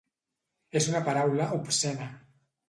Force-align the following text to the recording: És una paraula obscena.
És 0.79 0.87
una 0.93 1.01
paraula 1.09 1.51
obscena. 1.59 2.09